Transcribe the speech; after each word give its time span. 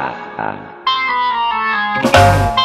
ah, 0.00 0.14
ah. 2.14 2.59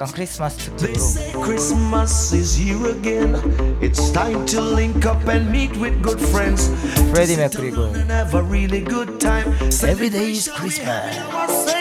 Então, 0.00 0.14
Christmas 0.14 0.56
to 0.56 1.40
Christmas 1.42 2.32
is 2.32 2.56
here 2.56 2.90
again. 2.90 3.34
It's 3.82 4.10
time 4.10 4.46
to 4.46 4.58
link 4.58 5.04
up 5.04 5.28
and 5.28 5.50
meet 5.50 5.76
with 5.76 6.00
good 6.00 6.18
friends. 6.18 6.68
Freddie 7.10 7.36
McGregor. 7.36 7.92
Have 8.06 8.32
a 8.32 8.42
really 8.42 8.80
good 8.80 9.20
time. 9.20 9.52
Every 9.84 10.08
day 10.08 10.30
is 10.30 10.48
Christmas. 10.48 11.79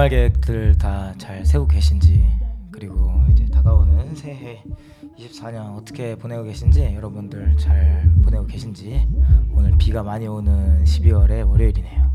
연말 0.00 0.08
계획들 0.08 0.78
다 0.78 1.12
잘 1.18 1.44
세우고 1.44 1.68
계신지 1.68 2.24
그리고 2.70 3.12
이제 3.30 3.44
다가오는 3.52 4.14
새해 4.14 4.62
24년 5.18 5.76
어떻게 5.76 6.16
보내고 6.16 6.44
계신지 6.44 6.94
여러분들 6.94 7.58
잘 7.58 8.10
보내고 8.24 8.46
계신지 8.46 9.06
오늘 9.52 9.76
비가 9.76 10.02
많이 10.02 10.26
오는 10.26 10.82
12월의 10.84 11.46
월요일이네요. 11.46 12.12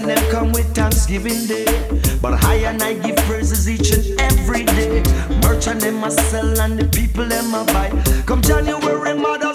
and 0.00 0.10
them 0.10 0.30
come 0.30 0.52
with 0.52 0.74
Thanksgiving 0.74 1.46
Day. 1.46 1.66
But 2.22 2.44
I 2.44 2.54
and 2.68 2.82
I 2.82 2.94
give 2.94 3.16
praises 3.28 3.68
each 3.68 3.92
and 3.92 4.20
every 4.20 4.64
day. 4.64 5.02
Merchant 5.42 5.80
them 5.80 6.02
I 6.04 6.08
sell 6.08 6.60
and 6.60 6.78
the 6.78 6.86
people 6.86 7.26
them 7.26 7.54
I 7.54 7.64
buy. 7.66 8.22
Come 8.26 8.40
January, 8.42 9.14
mother. 9.14 9.49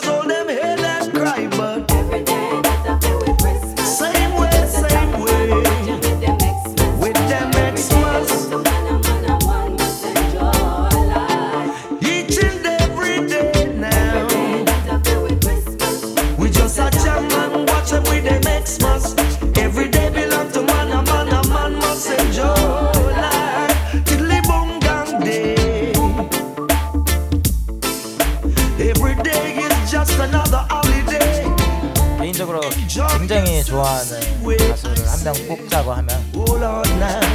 좋아하는 33.66 34.20
가수를 34.70 34.96
한 35.10 35.24
명 35.24 35.34
뽑자고 35.48 35.92
하면 35.94 36.24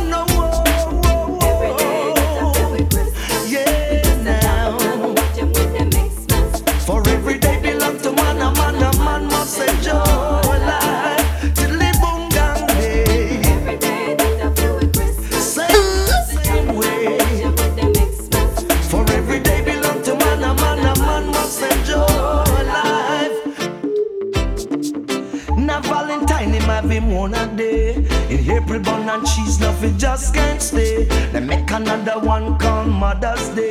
One 32.27 32.59
called 32.59 32.89
Mother's 32.89 33.49
Day. 33.55 33.66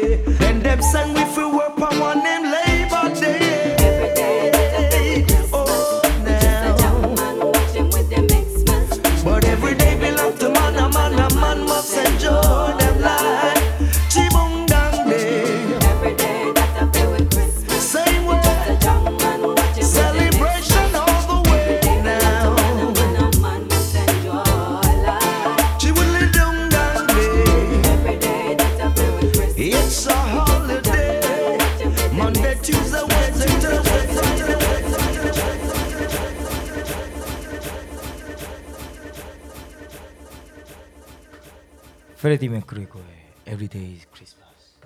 프레디 42.25 42.47
Everyday 42.47 43.97
is 43.97 44.07
Christmas. 44.07 44.79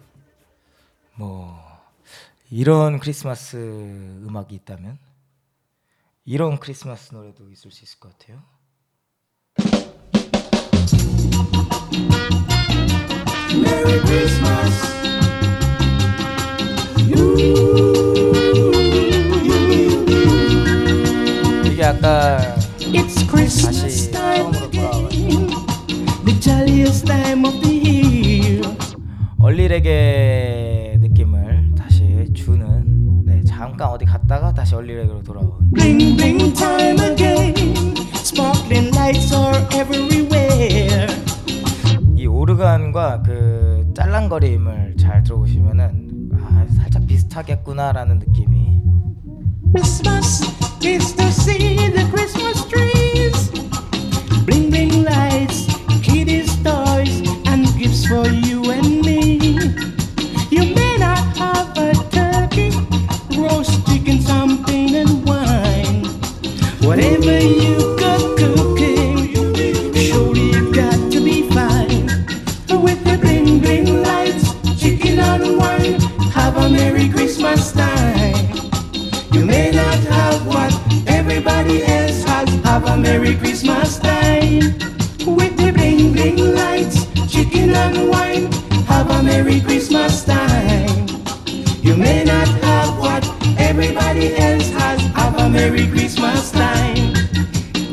뭐 1.15 1.57
이런 2.51 2.99
크리스마스 2.99 3.55
음악이 3.55 4.55
있다면 4.55 4.99
이런 6.25 6.59
크리스마스 6.59 7.13
노래도 7.13 7.49
있을 7.49 7.71
수 7.71 7.85
있을 7.85 7.97
것 8.01 8.11
같아요. 8.17 8.43
Merry 13.55 14.01
Christmas. 14.01 14.85
이게 21.71 21.85
아까 21.85 22.37
It's 22.79 23.25
Christmas 23.29 23.81
다시 23.81 24.08
the 26.29 26.39
jolliest 26.39 27.07
time 27.07 27.43
of 27.45 27.59
the 27.61 27.73
year. 27.73 28.61
얼리레게 29.39 30.97
느낌을 30.99 31.73
다시 31.75 32.27
주는 32.35 33.23
네 33.25 33.41
잠깐 33.43 33.89
어디 33.89 34.05
갔다가 34.05 34.53
다시 34.53 34.75
얼리레게로 34.75 35.23
돌아온 35.23 35.51
Bling 35.73 36.15
bling 36.17 36.53
time 36.53 36.99
again. 36.99 37.95
Sparkling 38.13 38.95
lights 38.95 39.33
are 39.33 39.57
everywhere. 39.73 41.07
이 42.15 42.27
오르간과 42.27 43.23
그 43.23 43.91
짤랑거림을 43.95 44.97
잘 44.99 45.23
들어보시면은 45.23 46.29
아 46.35 46.65
살짝 46.75 47.07
비슷하겠구나라는 47.07 48.19
느낌이 48.19 48.83
Christmas 49.73 50.43
is 50.83 51.15
to 51.15 51.25
see 51.27 51.75
the 51.91 52.05
Christmas 52.11 52.67
trees. 52.67 53.49
Bling 54.45 54.69
bling 54.69 55.05
lights, 55.05 55.68
kiddies 56.19 56.53
toys, 56.63 57.21
and 57.45 57.65
gifts 57.79 58.05
for 58.05 58.27
you 58.27 58.59
and 58.71 59.01
me. 59.05 59.39
You 60.49 60.63
may 60.75 60.97
not 60.97 61.23
have 61.37 61.69
a 61.77 61.93
turkey, 62.11 62.71
roast 63.37 63.87
chicken, 63.87 64.19
something, 64.21 64.95
and 64.95 65.25
wine. 65.25 66.03
Whatever 66.87 67.39
you 67.39 67.75
got 68.03 68.19
cooking, 68.37 69.33
surely 69.95 70.47
you've 70.53 70.75
got 70.75 70.99
to 71.13 71.19
be 71.23 71.37
fine. 71.55 72.07
With 72.83 73.01
the 73.05 73.17
bling 73.21 73.59
bling 73.61 74.03
lights, 74.03 74.47
chicken 74.81 75.19
and 75.19 75.57
wine, 75.57 76.01
have 76.35 76.57
a 76.57 76.69
Merry 76.69 77.07
Christmas 77.07 77.71
time. 77.71 78.45
You 79.31 79.45
may 79.45 79.71
not 79.71 79.99
have 80.15 80.45
what 80.45 80.73
everybody 81.07 81.81
else 81.83 82.23
has. 82.23 82.49
Have 82.65 82.85
a 82.87 82.97
Merry 82.97 83.37
Christmas 83.37 83.99
time. 83.99 84.75
With 85.25 85.58
chicken 87.59 87.75
and 87.75 88.09
wine. 88.09 88.51
Have 88.87 89.09
a 89.09 89.23
Merry 89.23 89.59
Christmas 89.61 90.23
time. 90.23 91.07
You 91.81 91.95
may 91.95 92.23
not 92.23 92.47
have 92.63 92.97
what 92.99 93.23
everybody 93.57 94.35
else 94.35 94.69
has. 94.71 95.01
Have 95.15 95.37
a 95.39 95.49
Merry 95.49 95.87
Christmas 95.87 96.51
time. 96.51 97.13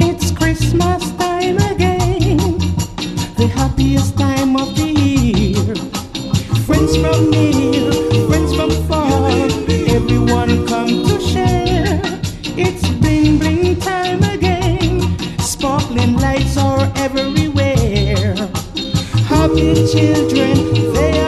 It's 0.09 0.31
Christmas 0.31 1.11
time 1.13 1.59
again. 1.73 2.59
The 3.37 3.49
happiest 3.55 4.17
time 4.19 4.57
of 4.57 4.75
the 4.77 4.87
year. 4.87 5.75
Friends 6.67 6.97
from 6.97 7.31
near, 7.31 7.66
Happy 19.57 19.87
children, 19.87 20.75
they 20.75 21.26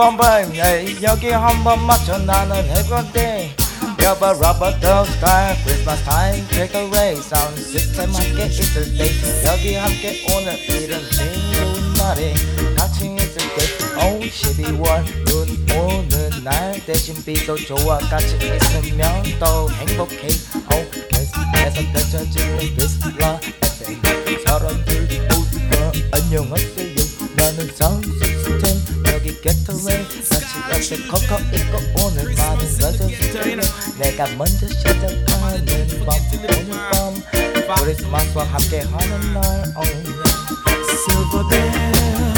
빰빰빰빰 0.00 1.02
여기 1.02 1.28
한번 1.28 1.84
맞춰 1.84 2.16
나는 2.16 2.54
rubber 4.38 4.72
dog 4.80 5.06
sky 5.10 5.54
Christmas 5.62 6.02
time 6.04 6.46
take 6.48 6.74
a 6.74 6.88
race 6.88 7.26
sound 7.26 7.58
system 7.60 8.10
함께 8.14 8.46
있을 8.46 8.96
때. 8.96 9.10
여기 9.46 9.74
함께 9.74 10.24
오늘 10.34 10.56
이런 10.70 11.00
즐거운 11.10 11.92
날에 11.94 12.34
같이 12.78 13.14
있을 13.14 13.36
때. 13.36 13.60
oh 14.00 14.20
12월 14.20 15.04
눈 15.26 15.66
오는 15.76 16.44
날 16.44 16.80
대신 16.86 17.22
비도 17.22 17.56
좋아 17.56 17.98
같이 17.98 18.36
있으면 18.36 19.22
더 19.38 19.68
행복해. 19.68 20.28
oh 20.72 20.90
계속해서 21.10 21.92
펼쳐지는 21.92 22.58
비스라 22.76 23.39
많은 32.89 32.89
가족들이 32.89 33.57
내가 33.99 34.27
먼저 34.35 34.67
시작하는 34.67 35.23
밤 35.25 35.43
오늘 35.43 35.87
밤 37.67 37.75
크리스마스와 37.77 38.43
함께 38.45 38.79
하는 38.81 39.33
날 39.33 39.43
oh. 39.75 39.85
Silver 41.05 41.43
bells, 41.49 42.28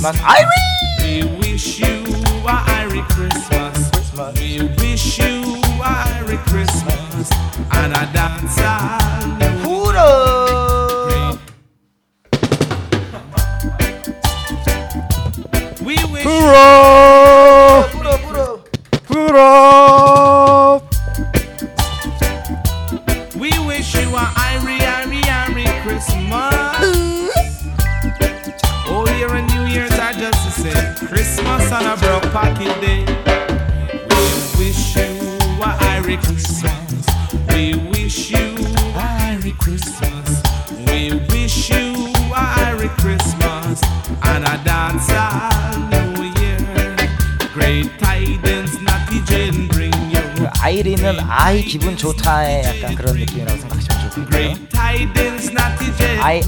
Christmas 0.00 0.22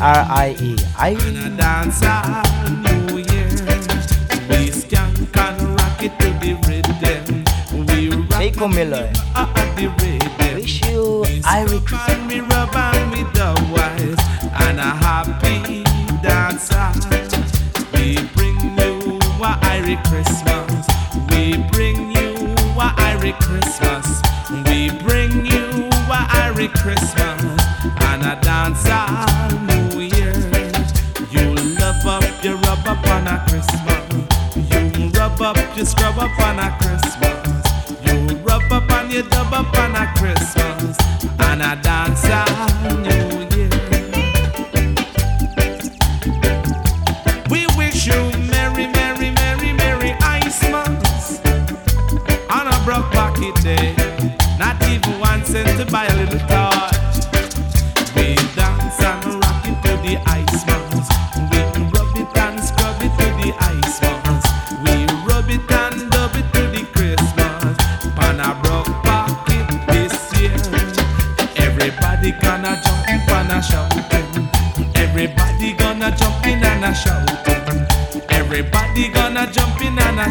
R 0.04 0.26
I 0.28 0.56
E. 0.60 0.76
아 0.96 2.81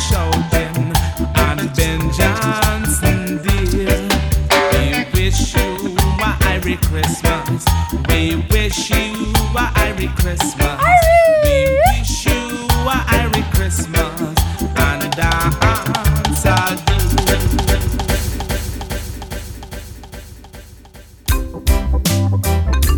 shouting. 0.00 0.93
And 1.37 1.61
Ben 1.76 2.00
Johnson 2.12 3.41
dear, 3.43 4.09
we 4.73 5.05
wish 5.15 5.55
you 5.55 5.71
a 6.21 6.31
Irie 6.53 6.81
Christmas. 6.88 7.65
We 8.09 8.37
wish 8.50 8.91
you 8.91 9.12
a 9.55 9.67
Irie 9.87 10.15
Christmas. 10.17 10.81
We 11.43 11.55
wish 11.87 12.26
you 12.26 12.67
a 12.87 12.99
Irie 13.21 13.45
Christmas. 13.55 14.35
And 14.76 15.12
dance 15.17 16.47
all 16.47 16.76
do. 16.87 16.97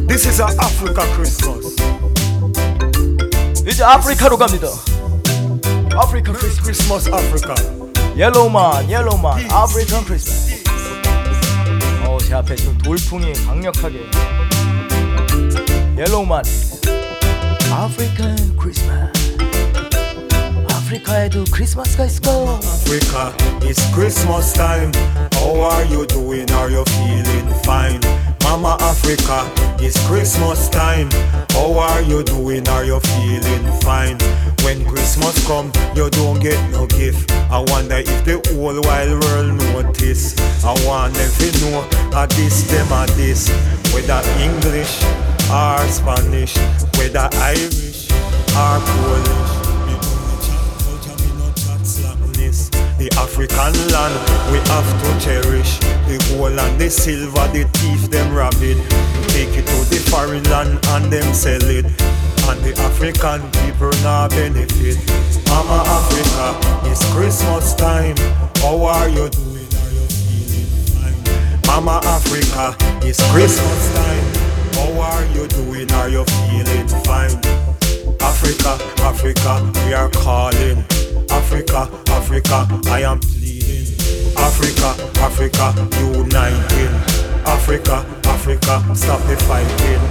This 0.07 0.27
is 0.27 0.41
a 0.41 0.47
Africa 0.61 1.03
Christmas. 1.15 1.77
이제 3.67 3.85
아프리카로 3.85 4.39
갑니다 4.39 4.67
African 6.26 6.64
Christmas, 6.64 7.08
Africa. 7.08 7.54
Yellow 8.16 8.48
man, 8.48 8.88
yellow 8.88 9.18
man, 9.18 9.46
African 9.52 10.06
Christmas. 10.06 10.64
어, 12.06 12.18
제 12.20 12.34
앞에 12.36 12.56
지금 12.56 12.78
돌풍이 12.78 13.34
강력하게. 13.46 14.00
Yellow 15.98 16.24
man, 16.24 16.44
African 17.74 18.58
Christmas. 18.58 19.12
아프리카에도 20.72 21.44
크리스마스가 21.52 22.06
있을까요? 22.06 22.58
Africa, 22.64 23.34
it's 23.68 23.84
Christmas 23.94 24.54
time. 24.54 24.92
How 25.34 25.60
are 25.72 25.86
you 25.86 26.06
doing? 26.08 26.50
Are 26.54 26.72
you 26.72 26.86
feeling 26.88 27.54
fine? 27.66 28.00
Mama 28.54 28.78
Africa, 28.82 29.52
it's 29.84 29.98
Christmas 30.06 30.70
time. 30.70 31.10
How 31.54 31.74
are 31.74 32.04
you 32.04 32.22
doing? 32.22 32.68
Are 32.68 32.86
you 32.86 33.00
feeling 33.00 33.82
fine? 33.82 34.20
When 34.62 34.86
Christmas 34.86 35.44
come, 35.48 35.72
you 35.96 36.08
don't 36.12 36.40
get 36.40 36.62
no 36.70 36.86
gift. 36.86 37.32
I 37.50 37.66
wonder 37.70 37.96
if 37.96 38.26
the 38.26 38.38
whole 38.54 38.80
wide 38.84 39.10
world 39.10 39.58
notice. 39.74 40.38
I 40.64 40.72
want 40.86 41.16
them 41.16 41.32
to 41.32 41.62
know 41.62 41.80
a 42.14 42.28
this, 42.28 42.62
them 42.70 42.92
a 42.92 43.08
this. 43.18 43.50
Whether 43.92 44.22
English 44.38 45.02
or 45.50 45.80
Spanish, 45.90 46.56
whether 46.96 47.28
Irish 47.34 48.12
or 48.12 48.80
Polish. 48.86 49.53
The 53.04 53.20
African 53.20 53.74
land 53.92 54.16
we 54.50 54.60
have 54.72 54.88
to 55.04 55.12
cherish. 55.20 55.78
The 56.08 56.16
gold 56.32 56.58
and 56.58 56.80
the 56.80 56.90
silver, 56.90 57.48
the 57.52 57.68
thief 57.76 58.10
them 58.10 58.34
rob 58.34 58.56
it. 58.60 58.80
Take 59.28 59.52
it 59.60 59.68
to 59.68 59.80
the 59.92 60.00
foreign 60.08 60.44
land 60.44 60.80
and 60.88 61.12
them 61.12 61.34
sell 61.34 61.64
it. 61.64 61.84
And 62.48 62.60
the 62.64 62.72
African 62.80 63.44
people 63.60 63.92
now 64.08 64.30
benefit. 64.30 64.96
Mama 65.52 65.84
Africa, 65.84 66.56
it's 66.88 67.04
Christmas 67.12 67.76
time. 67.76 68.16
How 68.64 68.86
are 68.86 69.10
you 69.10 69.28
doing? 69.28 69.68
Are 69.68 69.92
you 69.92 70.08
feeling 70.08 70.72
fine? 70.96 71.60
Mama 71.68 72.00
Africa, 72.08 72.76
it's 73.04 73.20
Christmas 73.32 73.84
time. 74.00 74.28
How 74.80 75.12
are 75.12 75.26
you 75.36 75.48
doing? 75.48 75.92
Are 75.92 76.08
you 76.08 76.24
feeling 76.24 76.88
fine? 77.04 77.36
Africa, 78.24 78.80
Africa, 79.04 79.60
we 79.88 79.94
are 79.94 80.10
calling. 80.10 80.86
Africa, 81.30 81.90
Africa, 82.08 82.68
I 82.88 83.02
am 83.02 83.20
pleading. 83.20 83.94
Africa, 84.38 84.96
Africa, 85.20 85.74
uniting. 86.00 86.94
Africa, 87.46 88.06
Africa, 88.26 88.96
stop 88.96 89.22
the 89.28 89.38
fighting. 89.38 90.02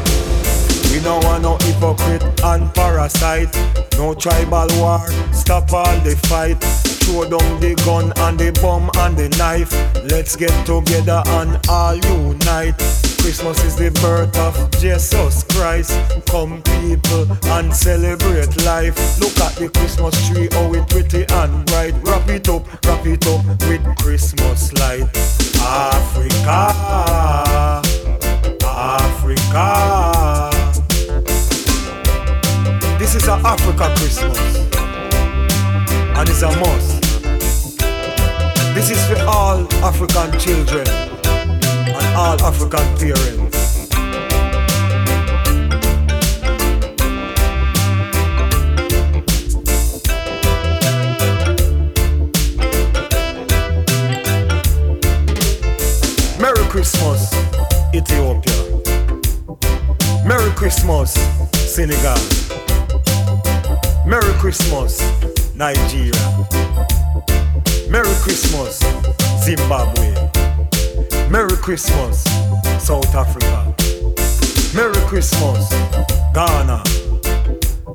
We 0.92 1.00
don't 1.00 1.24
want 1.24 1.42
no 1.42 1.56
hypocrite 1.58 2.22
and 2.44 2.72
parasite. 2.74 3.54
No 3.96 4.14
tribal 4.14 4.68
war, 4.78 5.00
stop 5.32 5.72
all 5.72 5.98
the 6.00 6.16
fight. 6.28 6.91
Throw 7.02 7.28
down 7.28 7.60
the 7.60 7.74
gun 7.84 8.12
and 8.16 8.38
the 8.38 8.52
bomb 8.60 8.90
and 8.96 9.16
the 9.16 9.28
knife. 9.36 9.72
Let's 10.04 10.36
get 10.36 10.54
together 10.66 11.22
and 11.26 11.58
all 11.68 11.96
unite. 11.96 12.78
Christmas 13.22 13.62
is 13.64 13.76
the 13.76 13.90
birth 14.02 14.36
of 14.38 14.70
Jesus 14.80 15.44
Christ. 15.44 15.92
Come 16.26 16.60
people 16.62 17.26
and 17.54 17.72
celebrate 17.72 18.56
life. 18.64 18.96
Look 19.20 19.38
at 19.38 19.54
the 19.56 19.68
Christmas 19.68 20.14
tree, 20.28 20.48
how 20.50 20.74
it 20.74 20.88
pretty 20.88 21.24
and 21.32 21.64
bright. 21.66 21.94
Wrap 22.02 22.28
it 22.28 22.48
up, 22.48 22.66
wrap 22.84 23.06
it 23.06 23.26
up 23.28 23.44
with 23.68 23.82
Christmas 23.98 24.72
light. 24.74 25.06
Africa, 25.62 26.72
Africa. 28.66 30.50
This 32.98 33.14
is 33.14 33.28
a 33.28 33.34
Africa 33.44 33.94
Christmas, 33.98 34.38
and 36.28 36.42
a 36.42 36.56
must. 36.60 37.02
This 38.74 38.90
is 38.90 39.06
for 39.08 39.18
all 39.26 39.66
African 39.82 40.38
children 40.38 40.86
and 40.86 42.16
all 42.16 42.40
African 42.42 42.86
parents. 42.96 43.88
Merry 56.38 56.64
Christmas, 56.70 57.34
Ethiopia. 57.92 58.62
Merry 60.24 60.50
Christmas, 60.52 61.14
Senegal. 61.52 62.16
Merry 64.06 64.32
Christmas, 64.34 65.00
Nigeria. 65.54 66.12
Merry 67.90 68.14
Christmas, 68.22 68.80
Zimbabwe. 69.44 70.14
Merry 71.30 71.56
Christmas, 71.56 72.24
South 72.78 73.14
Africa. 73.14 73.74
Merry 74.74 75.00
Christmas, 75.06 75.68
Ghana. 76.34 76.82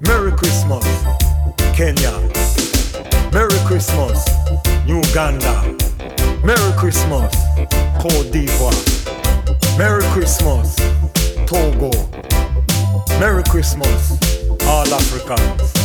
Merry 0.02 0.32
Christmas, 0.34 0.86
Kenya. 1.76 2.14
Merry 3.34 3.60
Christmas, 3.66 4.24
Uganda. 4.86 5.76
Merry 6.44 6.74
Christmas, 6.78 7.34
Cote 8.00 8.32
d'Ivoire. 8.32 9.78
Merry 9.78 10.04
Christmas, 10.14 10.76
Togo. 11.48 11.92
Merry 13.20 13.44
Christmas, 13.44 14.18
all 14.68 14.88
Africans. 14.94 15.77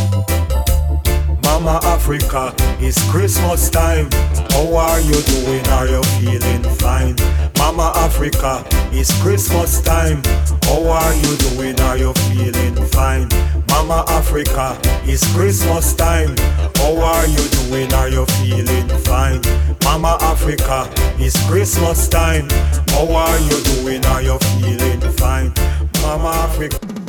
Mama 1.42 1.80
Africa, 1.84 2.54
it's 2.80 3.02
Christmas 3.10 3.70
time. 3.70 4.08
How 4.50 4.76
are 4.76 5.00
you 5.00 5.20
doing? 5.22 5.66
Are 5.68 5.86
you 5.86 6.02
feeling 6.18 6.62
fine? 6.76 7.16
Mama 7.58 7.92
Africa, 7.96 8.64
it's 8.92 9.12
Christmas 9.22 9.80
time. 9.80 10.22
How 10.64 10.88
are 10.88 11.14
you 11.14 11.36
doing? 11.36 11.78
Are 11.80 11.96
you 11.96 12.12
feeling 12.14 12.76
fine? 12.86 13.28
Mama 13.68 14.04
Africa, 14.08 14.78
it's 15.04 15.30
Christmas 15.34 15.94
time. 15.94 16.36
How 16.76 16.96
are 17.00 17.26
you 17.26 17.48
doing? 17.48 17.92
Are 17.94 18.08
you 18.08 18.26
feeling 18.26 18.88
fine? 19.04 19.40
Mama 19.84 20.18
Africa, 20.20 20.88
it's 21.18 21.38
Christmas 21.46 22.08
time. 22.08 22.48
How 22.88 23.12
are 23.12 23.38
you 23.40 23.62
doing? 23.64 24.04
Are 24.06 24.22
you 24.22 24.38
feeling 24.38 25.00
fine? 25.12 25.52
Mama 26.02 26.28
Africa. 26.28 27.01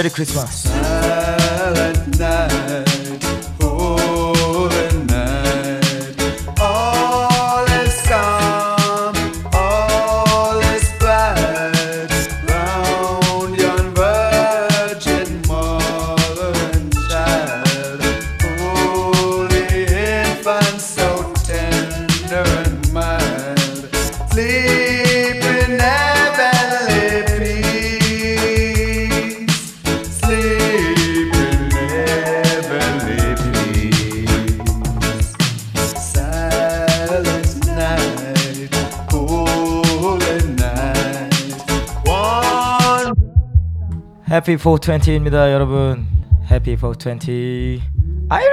Merry 0.00 0.08
Christmas. 0.08 0.69
해피 44.40 44.56
420입니다, 44.56 45.52
여러분. 45.52 46.06
해피 46.50 46.74
420. 46.74 47.82
아이리! 48.30 48.50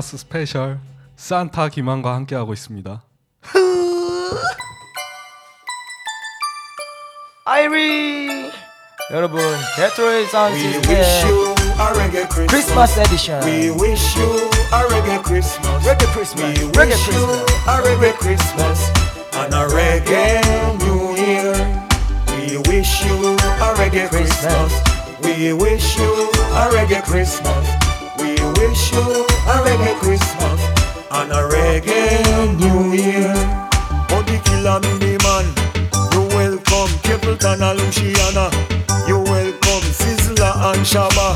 크리스마스 0.00 0.16
스페셜 0.16 0.78
산타 1.16 1.68
김한과 1.68 2.14
함께하고 2.14 2.54
있습니다. 2.54 3.02
아이리 7.44 8.50
여러분 9.12 9.42
레트로의 9.78 10.26
사운드 10.28 10.58
시스템 10.58 11.04
Christmas 12.48 12.98
edition. 12.98 13.44
We 13.44 13.70
wish 13.70 14.16
you 14.18 14.48
a 14.72 14.88
reggae 14.88 15.22
Christmas. 15.22 15.86
Reggae 15.86 16.06
Christmas. 16.12 16.56
We 16.56 16.72
reggae 16.72 16.88
wish 16.88 17.04
Christmas. 17.04 17.14
you 17.14 17.24
a 17.68 17.76
reggae 17.84 18.12
Christmas 18.14 18.90
and 19.34 19.52
a 19.52 19.68
reggae 19.68 20.40
New 20.80 21.14
Year. 21.14 21.52
We 22.38 22.56
wish 22.72 23.04
you 23.04 23.36
a 23.36 23.74
reggae 23.76 24.08
Christmas. 24.08 24.72
We 25.22 25.52
wish 25.52 25.98
you 25.98 26.30
a 26.56 26.70
reggae 26.72 27.04
Christmas. 27.04 27.69
wish 28.60 28.92
you 28.92 29.00
a 29.00 29.54
reggae 29.64 29.94
Christmas 30.00 30.60
and 31.10 31.32
a 31.32 31.42
reggae 31.48 32.58
New 32.60 32.92
Year. 32.92 33.32
Oh, 34.12 34.22
the 34.26 34.36
killer 34.44 34.78
mini 34.84 35.16
man, 35.24 35.46
you 36.12 36.22
welcome 36.36 36.92
Capleton 37.06 37.62
and 37.62 37.80
Luciano. 37.80 38.46
You 39.08 39.18
welcome 39.18 39.84
Sizzla 40.00 40.50
and 40.70 40.84
Shabba. 40.84 41.28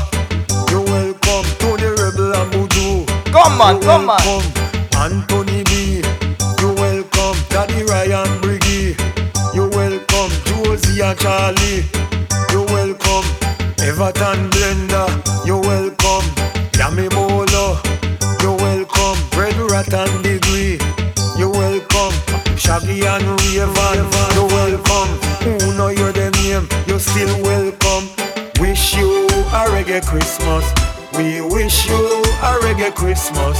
You 0.71 0.81
welcome 0.81 1.45
Tony 1.59 1.89
Rebel 1.99 2.35
and 2.35 2.51
Buju. 2.53 3.05
Come 3.31 3.61
on, 3.61 3.75
you 3.77 3.81
come 3.81 4.09
on. 4.09 4.43
Anthony 4.95 5.63
B. 5.63 6.01
You 6.61 6.73
welcome 6.73 7.37
Daddy 7.49 7.83
Ryan 7.83 8.29
Briggy. 8.41 8.95
You 9.55 9.69
welcome 9.69 10.31
Josie 10.45 11.01
and 11.01 11.17
Charlie. 11.19 11.85
You 12.51 12.63
welcome 12.75 13.25
Everton 13.81 14.49
Blender. 14.51 15.07
You 15.45 15.57
welcome. 15.59 16.04
Pratt 19.75 20.07
and 20.07 20.23
Degree. 20.23 20.79
You're 21.37 21.51
welcome. 21.51 22.15
Shaggy 22.55 23.05
and 23.05 23.25
Rayvon, 23.25 23.97
you're 24.33 24.47
welcome. 24.47 25.09
Who 25.43 25.75
know 25.75 25.89
your 25.89 26.13
name, 26.13 26.65
you're 26.87 26.97
still 26.97 27.43
welcome. 27.43 28.07
Wish 28.61 28.95
you 28.95 29.27
a 29.27 29.67
reggae 29.75 30.01
Christmas. 30.01 30.63
We 31.17 31.41
wish 31.41 31.89
you 31.89 32.23
a 32.39 32.55
reggae 32.63 32.95
Christmas. 32.95 33.59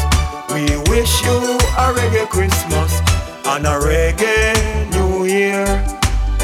We 0.53 0.63
wish 0.89 1.21
you 1.21 1.35
a 1.83 1.91
reggae 1.91 2.29
Christmas 2.29 3.01
and 3.47 3.65
a 3.65 3.75
reggae 3.75 4.55
New 4.95 5.25
Year. 5.25 5.67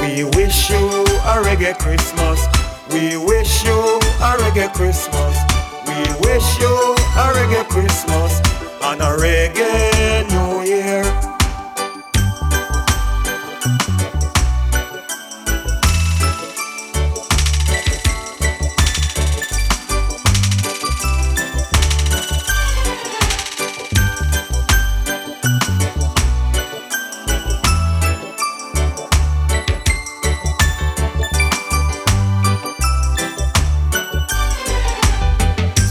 We 0.01 0.25
wish 0.35 0.69
you 0.69 0.85
a 1.31 1.39
reggae 1.47 1.79
Christmas. 1.79 2.43
We 2.91 3.15
wish 3.15 3.63
you 3.63 3.79
a 4.19 4.35
reggae 4.35 4.73
Christmas. 4.73 5.35
We 5.87 6.27
wish 6.27 6.59
you 6.59 6.75
a 7.15 7.31
reggae 7.31 7.65
Christmas 7.69 8.40
and 8.91 9.01
a 9.01 9.05
reggae 9.05 10.27
New 10.31 10.63
Year. 10.67 11.03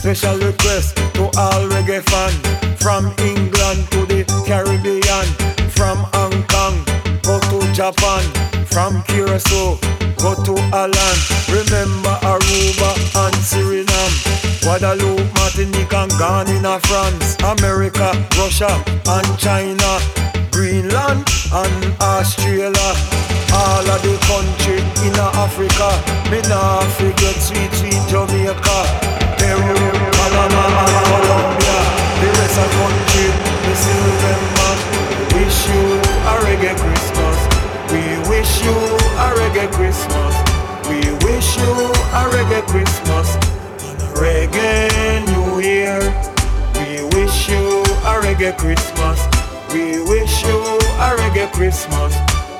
Special 0.00 0.38
request 0.38 0.96
to 1.14 1.22
all 1.38 1.68
reggae 1.68 2.02
fan 2.02 2.49
Japan 7.90 8.22
From 8.66 9.02
Curacao, 9.02 9.74
go 10.22 10.30
to 10.46 10.54
Alan. 10.70 11.16
Remember 11.50 12.14
Aruba 12.22 12.90
and 13.18 13.34
Suriname. 13.42 14.14
Guadeloupe, 14.62 15.26
Martinique 15.34 15.92
and 15.92 16.12
Ghana 16.14 16.78
France. 16.86 17.34
America, 17.42 18.14
Russia 18.38 18.70
and 19.10 19.26
China. 19.38 19.98
Greenland 20.52 21.26
and 21.50 21.82
Australia. 22.00 22.90
All 23.58 23.82
of 23.82 24.00
the 24.06 24.14
country 24.30 24.78
in 25.02 25.14
Africa. 25.34 25.90
Me 26.30 26.38
nah 26.46 26.86
forget 26.94 27.34
sweet, 27.42 27.72
sweet 27.74 28.02
Jamaica. 28.06 28.78
Peru, 29.34 29.74
Panama 30.14 30.62
and 30.78 30.94
Colombia. 31.10 31.78
The 32.22 32.28
rest 32.38 32.58
of 32.62 32.70
country, 32.70 33.26
me 33.66 33.74
still 33.74 33.98
remember. 34.06 35.00
Wish 35.34 35.68
you 35.68 35.82
a 36.26 36.34
reggae 36.44 36.76
Christmas 36.78 36.99
Christmas 39.80 40.34
We 40.90 41.00
wish 41.24 41.56
you 41.56 41.72
a 42.12 42.22
reggae 42.36 42.60
Christmas 42.68 43.28
And 43.88 44.02
a 44.02 44.12
reggae 44.20 45.24
New 45.32 45.60
Year 45.60 46.00
We 46.76 47.08
wish 47.16 47.48
you 47.48 47.80
a 48.04 48.20
reggae 48.20 48.52
Christmas 48.58 49.18
We 49.72 50.02
wish 50.04 50.44
you 50.44 50.60
a 51.00 51.16
reggae 51.16 51.50
Christmas 51.52 52.12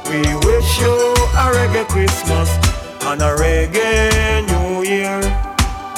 We 0.08 0.22
wish 0.48 0.80
you 0.80 0.96
a 1.36 1.46
reggae 1.52 1.86
Christmas 1.88 2.48
And 3.04 3.20
a 3.20 3.36
reggae 3.36 4.48
New 4.48 4.82
Year 4.82 5.20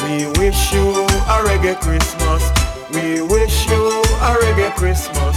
we 0.03 0.27
wish 0.41 0.73
you 0.73 0.91
a 1.31 1.39
reggae 1.47 1.81
Christmas. 1.81 2.43
We 2.93 3.23
wish 3.23 3.67
you 3.69 4.03
a 4.21 4.35
reggae 4.43 4.75
Christmas. 4.75 5.37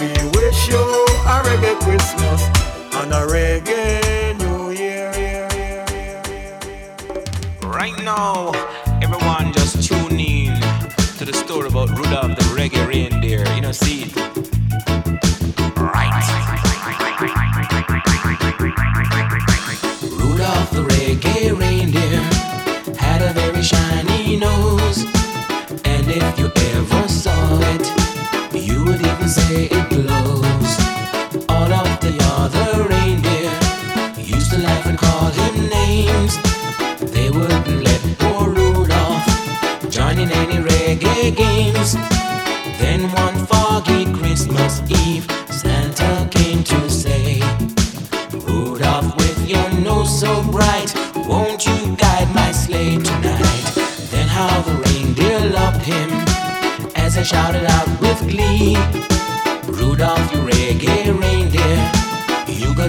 We 0.00 0.10
wish 0.36 0.68
you 0.68 0.82
a 1.24 1.36
reggae 1.46 1.78
Christmas 1.80 2.42
and 2.96 3.12
a 3.12 3.24
reggae 3.32 3.99
Right 7.80 8.04
now, 8.04 8.52
everyone 9.00 9.54
just 9.54 9.88
tune 9.88 10.20
in 10.20 10.60
to 11.16 11.24
the 11.24 11.32
story 11.32 11.68
about 11.68 11.88
Rudolph 11.88 12.36
the 12.36 12.44
reggae 12.54 12.86
reindeer. 12.86 13.42
You 13.54 13.62
know, 13.62 13.72
see 13.72 14.02
it. 14.02 14.14
Rudolph 20.12 20.70
the 20.72 20.84
reggae 20.92 21.58
reindeer 21.58 22.20
had 22.98 23.22
a 23.22 23.32
very 23.32 23.62
shiny 23.62 24.36
nose. 24.36 25.06
And 25.86 26.06
if 26.06 26.38
you 26.38 26.52
ever 26.54 27.08
saw 27.08 27.60
it, 27.62 27.86
you 28.52 28.84
would 28.84 29.00
even 29.00 29.28
say 29.30 29.68
it 29.70 30.09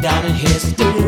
down 0.01 0.25
in 0.25 0.33
history. 0.33 1.00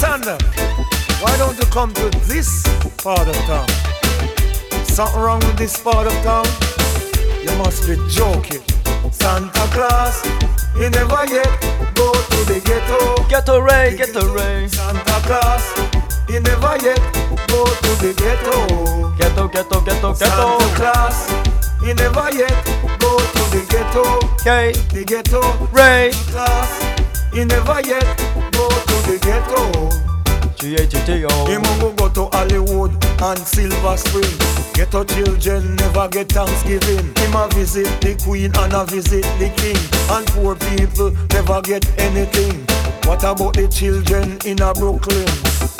Sander, 0.00 0.38
why 1.20 1.36
don't 1.36 1.58
you 1.58 1.66
come 1.66 1.92
to 1.92 2.08
this 2.24 2.62
part 3.04 3.28
of 3.28 3.36
town? 3.44 3.68
Something 4.86 5.20
wrong 5.20 5.40
with 5.40 5.58
this 5.58 5.78
part 5.78 6.06
of 6.06 6.14
town? 6.24 6.46
You 7.44 7.52
must 7.58 7.86
be 7.86 7.96
joking. 8.08 8.64
Santa 9.12 9.66
Claus, 9.76 10.22
he 10.72 10.88
never 10.88 11.20
yet 11.28 11.52
go 11.94 12.14
to 12.14 12.38
the 12.48 12.62
ghetto. 12.64 13.28
Ghetto 13.28 13.60
Ray, 13.60 13.94
Ghetto 13.94 14.24
Ray. 14.32 14.68
Santa 14.68 15.20
Claus, 15.28 15.68
he 16.28 16.38
never 16.40 16.78
yet 16.80 17.00
go 17.48 17.66
to 17.66 17.90
the 18.00 18.14
ghetto. 18.16 19.12
Ghetto, 19.18 19.48
ghetto, 19.48 19.80
ghetto, 19.82 20.14
ghetto. 20.14 20.14
Santa 20.14 20.74
Claus, 20.76 21.28
he 21.84 21.92
never 21.92 22.30
yet 22.32 22.56
go 22.98 23.18
to 23.18 23.42
the 23.52 23.66
ghetto. 23.68 24.16
Okay. 24.40 24.72
The 24.94 25.04
ghetto. 25.04 25.42
Ray. 25.76 26.10
Santa 26.12 26.32
Claus, 26.32 27.00
he 27.34 27.44
never 27.44 27.80
yet 27.86 28.29
go 28.68 28.78
to 28.90 28.96
the 29.08 29.18
ghetto. 29.22 30.10
G-A-G-T-O. 30.60 31.46
Him 31.46 31.62
go 31.80 31.92
go 31.92 32.08
to 32.10 32.36
Hollywood 32.36 32.92
and 33.22 33.38
Silver 33.38 33.96
Spring. 33.96 34.36
Ghetto 34.74 35.04
children 35.04 35.76
never 35.76 36.08
get 36.08 36.30
Thanksgiving. 36.30 37.14
Him 37.16 37.34
a 37.34 37.48
visit 37.54 37.88
the 38.00 38.14
Queen 38.22 38.52
and 38.56 38.72
a 38.74 38.84
visit 38.84 39.24
the 39.38 39.48
King. 39.56 39.80
And 40.12 40.26
poor 40.28 40.54
people 40.56 41.12
never 41.32 41.62
get 41.62 41.88
anything. 41.98 42.66
What 43.08 43.24
about 43.24 43.54
the 43.54 43.68
children 43.68 44.38
in 44.44 44.60
a 44.60 44.74
Brooklyn? 44.74 45.26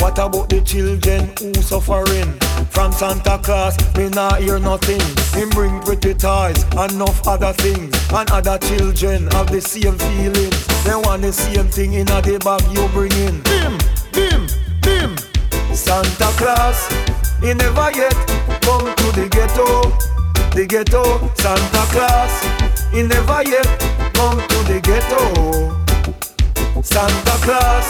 What 0.01 0.19
about 0.19 0.49
the 0.49 0.63
children 0.65 1.31
who 1.39 1.53
suffering? 1.61 2.50
From 2.71 2.93
Santa 2.93 3.39
Claus, 3.43 3.77
me 3.97 4.09
not 4.09 4.41
hear 4.41 4.59
nothing. 4.59 5.01
Him 5.39 5.51
bring 5.51 5.81
pretty 5.81 6.15
toys 6.15 6.65
and 6.77 6.93
enough 6.93 7.27
other 7.27 7.53
things. 7.53 7.93
And 8.13 8.31
other 8.31 8.59
children 8.59 9.27
have 9.33 9.51
the 9.51 9.61
same 9.61 9.99
feeling. 9.99 10.53
They 10.85 10.95
want 10.95 11.23
the 11.23 11.33
same 11.33 11.67
thing 11.67 11.95
in 11.95 12.09
a 12.09 12.23
the 12.23 12.39
bag 12.39 12.63
you 12.73 12.89
bring 12.89 13.13
in. 13.13 13.43
Bim, 13.43 13.77
bim, 14.13 14.47
bim. 14.83 15.17
Santa 15.75 16.31
Claus, 16.39 16.89
he 17.41 17.55
never 17.55 17.91
yet 17.93 18.15
come 18.63 18.87
to 18.95 19.07
the 19.19 19.29
ghetto. 19.31 19.91
The 20.55 20.67
ghetto, 20.67 21.03
Santa 21.37 21.85
Claus, 21.93 22.33
he 22.93 23.03
never 23.03 23.43
yet 23.45 23.67
come 24.15 24.39
to 24.39 24.59
the 24.71 24.81
ghetto. 24.83 25.75
Santa 26.83 27.37
Claus, 27.45 27.87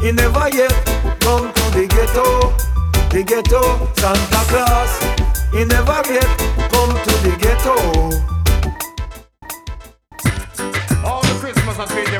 he 0.00 0.12
never 0.12 0.48
yet 0.48 0.72
come 1.20 1.52
to 1.52 1.70
the 1.70 1.86
ghetto. 1.88 2.73
The 3.14 3.22
ghetto, 3.22 3.62
Santa 3.94 4.42
Claus, 4.50 4.90
he 5.52 5.64
never 5.64 6.02
yet 6.10 6.26
come 6.72 6.90
to 6.98 7.12
the 7.22 7.36
ghetto. 7.38 7.76
All 11.06 11.22
the 11.22 11.38
Christmas 11.38 11.78
I 11.78 11.86
pay 11.86 12.10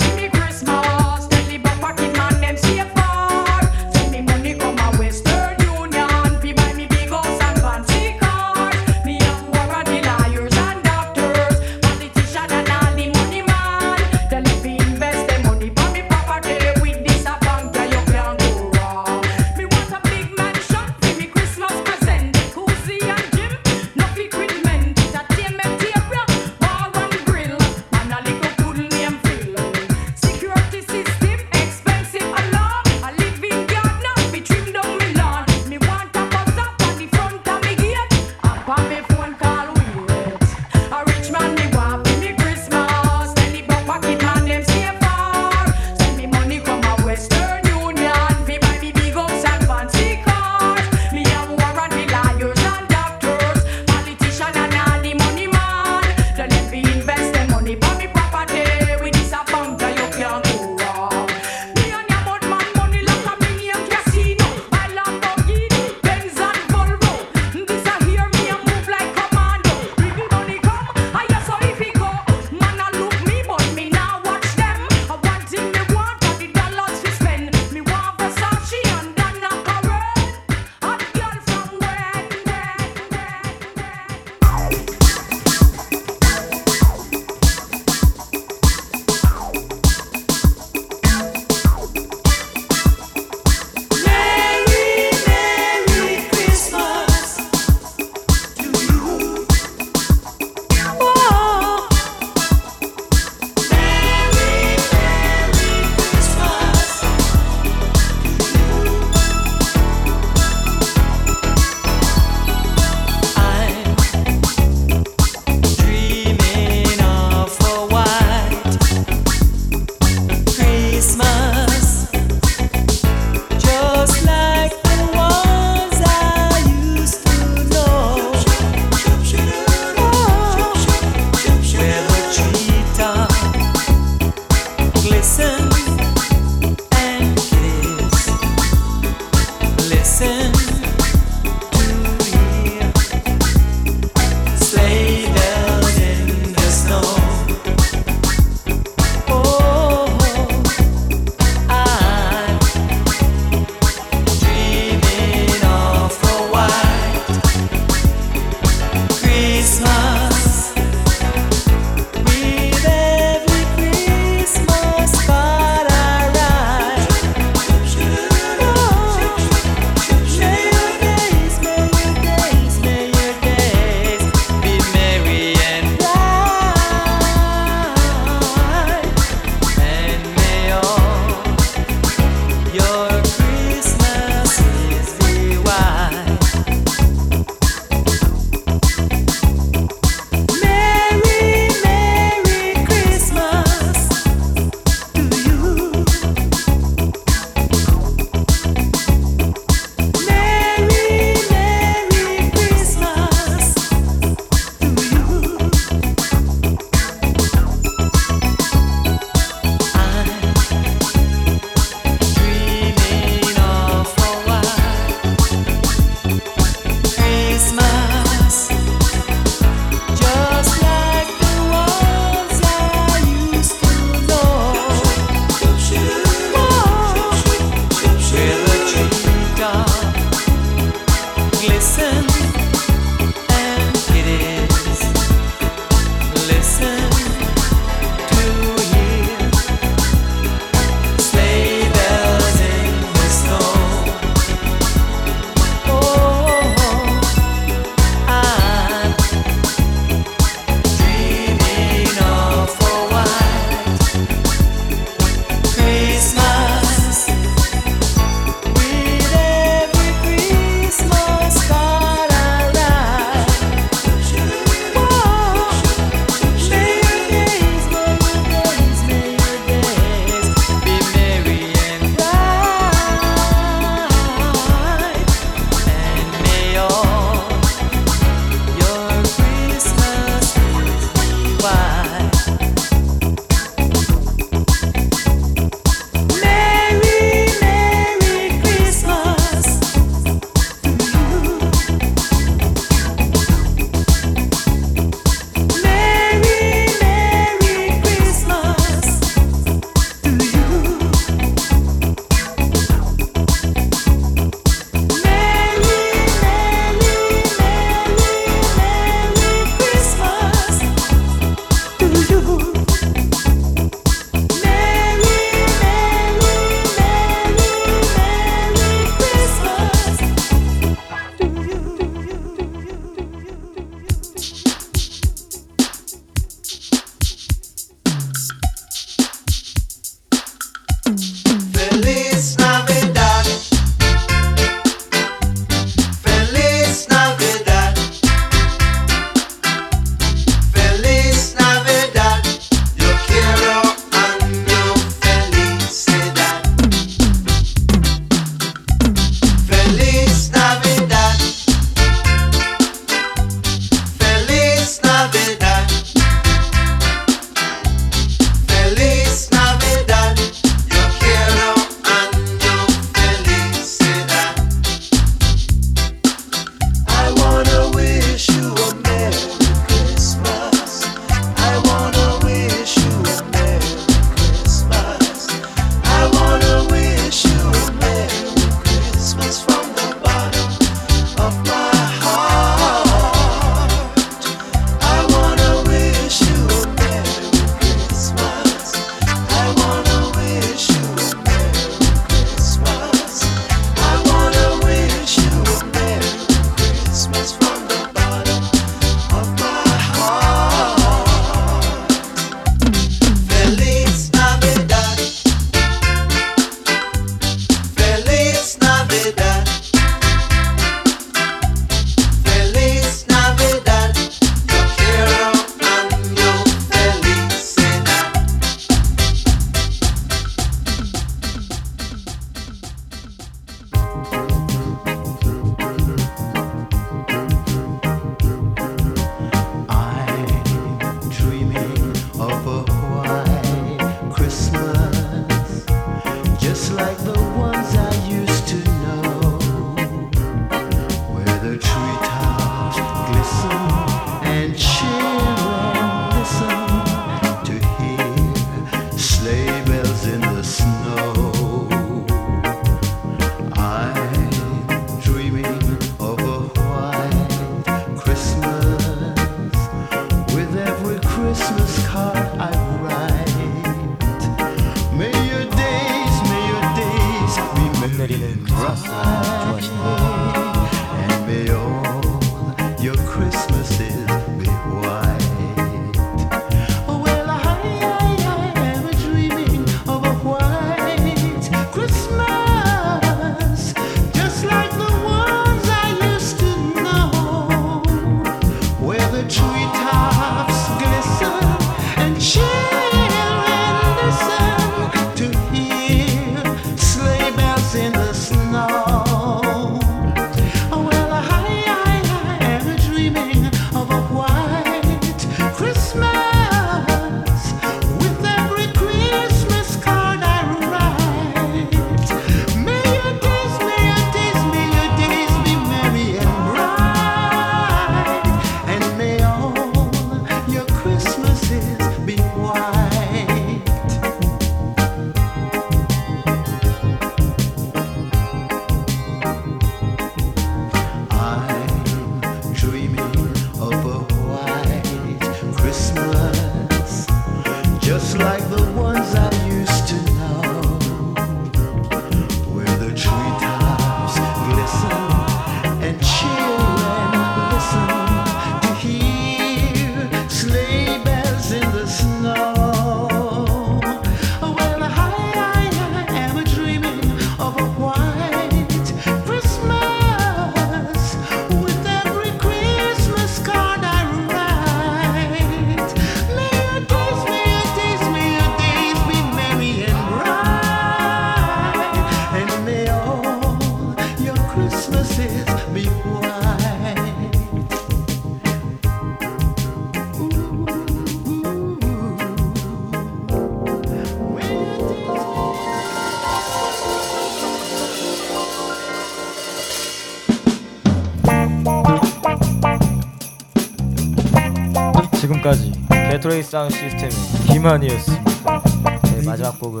플레이 596.60 596.62
사운드 596.62 596.94
시스템의 596.94 597.30
김한이었습니다. 597.68 598.82
네, 599.22 599.42
마지막 599.46 599.78
곡은 599.80 600.00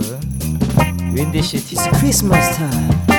윈디 1.14 1.42
시티. 1.42 1.76
It's 1.76 1.98
Christmas. 1.98 3.09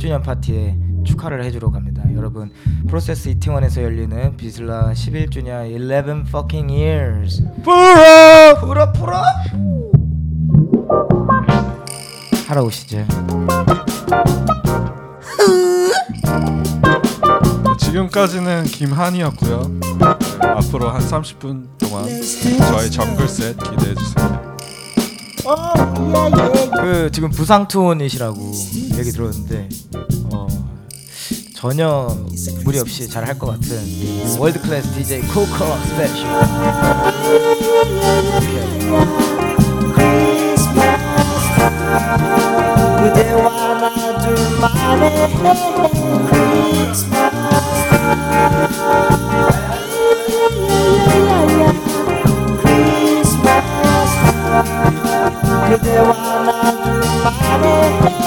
1주년 0.00 0.22
파티에 0.22 0.76
축하를 1.04 1.44
해주러 1.44 1.70
갑니다. 1.70 2.02
여러분 2.14 2.50
프로세스 2.88 3.28
이태원에서 3.28 3.82
열리는 3.82 4.36
비슬라 4.36 4.92
11주년 4.92 5.70
11 5.70 6.24
fucking 6.26 6.72
years 6.72 7.44
풀어 7.62 8.58
풀어 8.60 8.92
풀어 8.92 9.22
하러 12.48 12.64
오시죠. 12.64 12.96
네, 12.96 13.06
지금까지는 17.78 18.64
김한이었고요. 18.64 19.62
네, 19.98 20.06
앞으로 20.40 20.88
한 20.88 21.00
30분 21.00 21.78
동안 21.78 22.06
저희 22.70 22.90
정글셋 22.90 23.56
기대해 23.56 23.94
주세요. 23.94 24.50
그 26.80 27.10
지금 27.12 27.30
부상 27.30 27.66
투혼이시라고 27.68 28.52
얘기 28.98 29.10
들었는데 29.10 29.68
전혀 31.60 32.08
무리 32.64 32.78
없이 32.78 33.06
잘 33.08 33.26
할 33.26 33.38
것 33.38 33.46
같은 33.48 34.38
월드 34.38 34.58
클래스 34.62 34.92
DJ 34.94 35.20
코커 35.28 35.78
스페셜. 35.84 37.30
그대와 43.02 43.74
나 43.80 43.90
둘만의 44.20 45.40
그대와 55.68 56.12
나 56.44 56.72
둘만의 56.82 58.19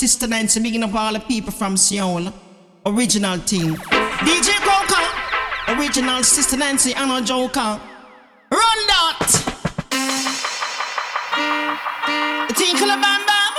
Sister 0.00 0.26
Nancy, 0.28 0.60
bigging 0.60 0.82
up 0.82 0.94
all 0.94 1.12
the 1.12 1.20
people 1.20 1.52
from 1.52 1.76
Seoul. 1.76 2.32
Original 2.90 3.38
team. 3.38 3.76
DJ 4.26 4.50
Croker, 4.66 5.78
original 5.78 6.24
Sister 6.24 6.56
Nancy, 6.56 6.92
and 6.92 7.12
a 7.12 7.24
Joker. 7.24 7.78
Run 8.50 8.80
that. 8.90 9.30
Tinkle 12.56 12.88
bam 12.88 13.22
bam. 13.30 13.54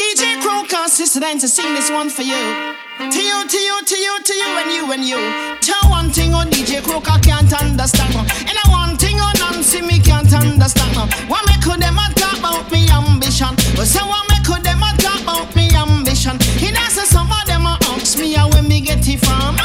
DJ 0.00 0.40
Croker, 0.40 0.88
Sister 0.88 1.20
Nancy, 1.20 1.46
sing 1.46 1.74
this 1.74 1.90
one 1.90 2.08
for 2.08 2.22
you. 2.22 2.40
To 2.96 3.20
you, 3.20 3.46
to 3.46 3.58
you, 3.58 3.84
to 3.84 3.96
you, 3.98 4.22
to 4.24 4.34
you, 4.34 4.48
and 4.56 4.72
you, 4.72 4.92
and 4.92 5.04
you. 5.04 5.58
Tell 5.60 5.90
one 5.90 6.08
thing 6.08 6.32
on 6.32 6.46
DJ 6.48 6.82
Croker 6.82 7.20
can't 7.22 7.52
understand. 7.52 8.14
And 8.48 8.56
I 8.56 8.70
one 8.70 8.96
thing 8.96 9.20
on 9.20 9.34
Nancy 9.34 9.82
me 9.82 10.00
can't 10.00 10.32
understand. 10.32 10.96
Me 11.28 11.54
could 11.62 11.82
them 11.82 11.98
a 11.98 12.08
talk 12.14 12.38
about 12.38 12.72
me 12.72 12.88
ambition? 12.88 13.54
But 13.76 13.88
say 13.88 14.00
it 19.12 19.20
from. 19.24 19.56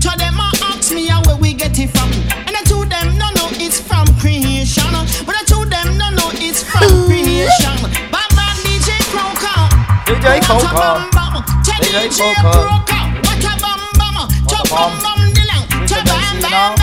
To 0.00 0.10
them 0.18 0.38
a 0.38 0.48
ask 0.70 0.92
me 0.94 1.06
how 1.06 1.22
where 1.22 1.36
we 1.36 1.54
get 1.54 1.78
it 1.78 1.90
from. 1.90 2.10
And 2.46 2.54
I 2.56 2.62
to 2.70 2.84
them 2.86 3.18
no 3.18 3.28
no 3.34 3.46
it's 3.58 3.80
from 3.80 4.06
creation. 4.18 4.92
But 5.26 5.34
I 5.36 5.42
to 5.52 5.64
them 5.66 5.98
no 5.98 6.10
no 6.10 6.26
it's 6.34 6.62
from 6.62 6.86
creation. 7.06 7.78
Bam 8.10 8.28
bam 8.36 8.56
DJ 8.66 8.90
Croker. 9.10 9.58
DJ 10.06 10.24
What 10.24 10.42
a 10.42 10.68
Croker. 10.68 10.74
bam 10.74 11.10
bam. 11.10 11.34
Tell 11.64 11.80
DJ 11.82 12.08
DJ 12.08 12.34
Croker. 12.40 12.62
Croker. 12.68 13.02
What 13.26 13.44
a 13.44 13.52
bam 13.62 13.82
bam. 13.98 14.16
Chop 14.46 14.64
bam 14.70 14.92
bam 15.02 15.20
dilang. 15.34 15.64
Chop 15.88 16.04
bam 16.06 16.40
bam 16.42 16.81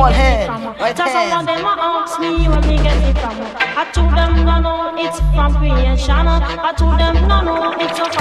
One 0.00 0.14
hand, 0.14 0.80
right 0.80 0.96
Just 0.96 1.12
hand. 1.12 1.30
some 1.30 1.40
of 1.40 1.46
them 1.46 1.62
ask 1.66 2.18
me 2.20 2.48
where 2.48 2.62
me 2.62 2.78
get 2.78 2.96
it 3.04 3.18
from. 3.18 3.36
I 3.76 3.84
to 3.92 4.00
them 4.16 4.46
no 4.46 4.58
no, 4.58 4.96
it's 4.96 5.20
from 5.36 5.54
creation. 5.56 6.26
Uh, 6.26 6.40
I 6.40 6.72
to 6.72 6.86
them 6.96 7.28
no 7.28 7.42
no, 7.42 7.76
it's 7.78 7.98
from 7.98 8.19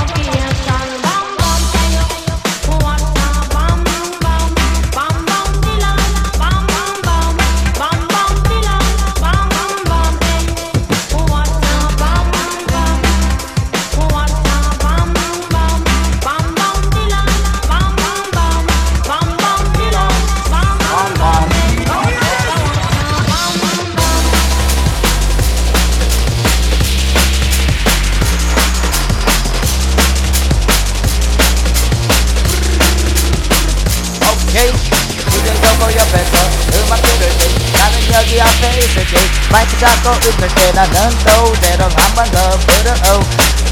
có 40.09 40.15
interested 40.25 40.73
I 40.73 40.85
don't 40.89 41.13
know 41.25 41.53
that 41.61 41.77
I'm 41.85 42.17
a 42.17 42.25
love 42.33 42.61
with 42.65 42.89
an 42.89 42.97
O 43.13 43.21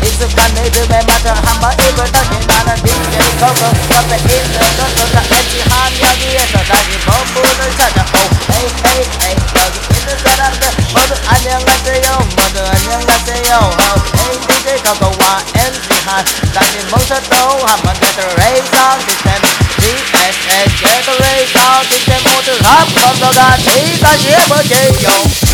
It's 0.05 0.21
a 0.21 0.27
brand 0.35 0.53
new 0.53 0.85
man 0.89 1.03
mà 1.07 1.17
thơ 1.23 1.33
hàm 1.33 1.57
bởi 1.61 1.75
yêu 1.83 1.91
với 1.97 2.09
tất 2.13 2.25
nhiên 2.31 2.41
là 2.47 2.63
là 2.67 2.75
DJ 2.83 3.15
Coco 3.41 3.69
Và 3.89 4.01
phải 4.09 4.19
in 4.19 4.45
the 4.53 4.67
dot 4.77 4.91
dot 4.97 5.09
là 5.15 5.21
em 5.31 5.45
chỉ 5.51 5.59
hàm 5.71 5.91
nhau 5.99 6.13
đi, 6.19 6.27
em 6.35 6.47
trở 6.53 6.63
ra 6.69 6.75
thì 6.88 6.97
mong 7.07 7.27
muốn 7.35 7.47
nơi 7.59 7.69
xa 7.77 7.89
nhà 7.95 8.03
hồ 8.13 8.23
Hey 8.49 8.65
hey 8.83 9.05
hey 9.21 9.35
Giờ 9.55 9.69
thì 9.73 9.79
in 9.95 10.03
the 10.07 10.15
dot 10.25 10.39
out 10.45 10.61
there 10.61 10.75
Mở 10.93 11.01
được 11.09 11.21
anh 11.27 11.41
nhân 11.43 11.61
là 11.67 11.75
CEO 11.85 12.19
Mở 12.38 12.43
được 12.53 12.65
anh 12.65 12.83
nhân 12.89 13.01
là 13.07 13.17
CEO 13.25 13.61
Hey 14.13 14.38
DJ 14.47 14.77
Coco 14.85 15.09
và 15.19 15.41
em 15.53 15.73
chỉ 15.89 15.95
hàm 16.05 16.25
Đã 16.53 16.61
thì 16.73 16.79
mong 16.91 17.01
sơ 17.09 17.19
đấu 17.29 17.65
hàm 17.67 17.79
bằng 17.85 17.95
cái 18.01 18.11
tờ 18.17 18.27
ray 18.38 18.61
song 18.71 18.99
Thì 19.07 19.13
xem. 19.25 19.41
DSS 19.77 20.69
Cái 20.83 21.03
tờ 21.05 21.13
ray 21.19 21.47
song 21.53 21.85
Thì 21.89 21.97
xem 22.07 22.21
mô 22.25 22.41
tư 22.45 22.61
hấp 22.63 22.88
Không 23.01 23.15
đâu 23.21 23.33
ra 23.33 23.57
chỉ 23.65 23.97
ta 24.01 24.09
chỉ 24.23 24.29
bơ 24.49 24.63
chỉ 24.69 24.91
dầu. 25.01 25.46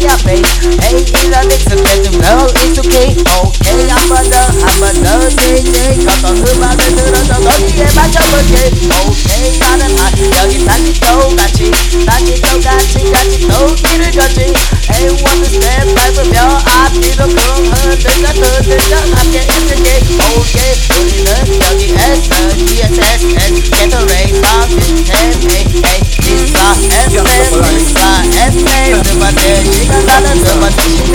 Two, 0.00 0.08
flash 0.18 0.65
your 1.25 1.25
face. 1.25 1.25
Hey, 1.25 1.25
in 1.25 1.31
the 1.31 1.41
mix 1.49 1.65
of 1.71 1.79
them, 1.81 2.13
no, 2.21 2.45
it's 2.61 2.77
okay. 2.77 3.15
Okay, 3.17 3.89
I'm 3.89 4.11
a 4.11 4.21
the, 4.21 4.43
I'm 4.61 4.83
a 4.85 4.89
the, 5.01 5.33
day, 5.33 5.61
day. 5.65 5.93
Cause 6.05 6.21
I'm 6.23 6.37
the 6.37 6.53
man 6.61 6.77
that 6.77 6.91
do 6.93 7.05
the, 7.09 7.21
the, 7.25 7.37
the, 7.41 7.53
yeah, 7.73 7.89
my 7.97 8.05
job, 8.11 8.27
okay. 8.37 8.69
Okay, 8.69 9.45
got 9.57 9.81
him 9.81 9.93
hot. 9.97 10.13
여기 10.41 10.65
다시 10.65 10.93
또 11.01 11.35
같이, 11.35 11.71
다시 12.05 12.41
또 12.41 12.59
같이, 12.61 12.93
같이 13.11 13.33
또 13.47 13.73
길을 13.75 14.11
걷지. 14.11 14.53
Hey, 14.91 15.09
one 15.25 15.45
step 15.45 15.87
밟으며 15.95 16.37
앞뒤로 16.65 17.27
쿵 17.27 17.39
흔들자, 17.71 18.33
흔들자, 18.33 18.93
함께 19.15 19.41
힘들게. 19.41 19.89
Okay, 20.37 20.73
우리는 21.01 21.29
여기 21.61 21.81
S, 21.97 22.29
GSS, 22.29 23.21
Get 23.71 23.89
the 23.89 23.99
race, 24.05 24.37
on 24.45 24.67
system, 24.69 25.49
hey, 25.49 25.71
hey, 25.81 26.11
Isla, 26.31 26.67
FM, 27.09 27.55
Isla, 27.65 28.11
FM, 28.51 29.03
두 29.03 29.19
번째 29.19 29.63
시간 29.71 30.05
나는 30.05 30.43
두 30.43 30.59
번째 30.59 30.81
시간, 30.89 31.14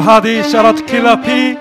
Shout 0.00 0.08
out 0.08 0.22
to 0.22 0.30
Hadi, 0.30 0.50
shout 0.50 0.64
out 0.64 0.76
to 0.78 0.84
Killer 0.84 1.16
P. 1.18 1.58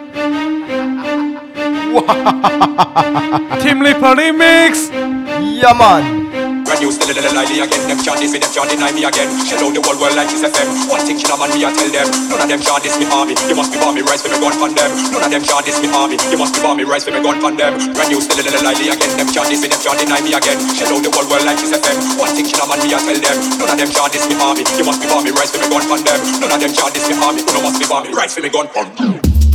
When 6.70 6.86
you 6.86 6.94
still 6.94 7.10
in 7.10 7.18
the 7.18 7.34
lie 7.34 7.50
again, 7.50 7.82
them 7.90 7.98
can't 7.98 8.22
diss 8.22 8.30
me, 8.30 8.38
them 8.38 8.54
can't 8.54 8.70
deny 8.70 8.94
me 8.94 9.02
again. 9.02 9.26
Shell 9.42 9.66
out 9.66 9.74
the 9.74 9.82
whole 9.82 9.98
world 9.98 10.14
like 10.14 10.30
this 10.30 10.46
FM. 10.46 10.70
One 10.86 11.02
thing 11.02 11.18
should 11.18 11.34
man 11.34 11.50
me, 11.50 11.66
I 11.66 11.74
tell 11.74 11.90
them. 11.90 12.06
None 12.30 12.46
of 12.46 12.46
them 12.46 12.62
can't 12.62 12.78
diss 12.86 12.94
me 13.02 13.10
army. 13.10 13.34
You 13.50 13.58
must 13.58 13.74
be 13.74 13.82
bomb 13.82 13.98
me, 13.98 14.06
rise 14.06 14.22
for 14.22 14.30
me 14.30 14.38
gun 14.38 14.54
from 14.54 14.78
them. 14.78 14.94
None 15.10 15.26
of 15.26 15.32
them 15.34 15.42
can't 15.42 15.66
diss 15.66 15.82
me 15.82 15.90
army. 15.90 16.22
You 16.30 16.38
must 16.38 16.54
be 16.54 16.62
bomb 16.62 16.78
me, 16.78 16.86
rise 16.86 17.02
for 17.02 17.10
me 17.10 17.26
gun 17.26 17.42
from 17.42 17.58
them. 17.58 17.74
When 17.98 18.14
you 18.14 18.22
still 18.22 18.38
in 18.38 18.54
the 18.54 18.62
lie 18.62 18.78
again, 18.78 19.02
them 19.18 19.26
can't 19.34 19.50
diss 19.50 19.66
me, 19.66 19.74
them 19.74 19.82
can't 19.82 19.98
deny 19.98 20.22
me 20.22 20.30
again. 20.38 20.62
Shell 20.78 20.94
out 20.94 21.02
the 21.02 21.10
whole 21.10 21.26
world 21.26 21.42
like 21.50 21.58
this 21.58 21.74
FM. 21.74 21.98
One 22.22 22.38
thing 22.38 22.46
should 22.46 22.62
man 22.62 22.78
me, 22.86 22.94
I 22.94 23.02
tell 23.02 23.18
them. 23.18 23.38
None 23.58 23.72
of 23.74 23.78
them 23.82 23.90
can't 23.90 24.12
diss 24.14 24.26
me 24.30 24.36
army. 24.38 24.62
You 24.78 24.86
must 24.86 25.02
be 25.02 25.10
bomb 25.10 25.26
me, 25.26 25.34
rise 25.34 25.50
for 25.50 25.58
me 25.58 25.68
gun 25.74 25.84
from 25.90 26.06
them. 26.06 26.22
None 26.38 26.54
of 26.54 26.60
them 26.62 26.70
can't 26.70 26.94
diss 26.94 27.10
me 27.10 27.18
army. 27.18 27.42
You 27.50 27.62
must 27.66 27.82
be 27.82 27.86
bomb 27.90 28.06
me, 28.06 28.14
rise 28.14 28.38
for 28.38 28.46
me 28.46 28.50
gun 28.54 28.70
from 28.70 28.86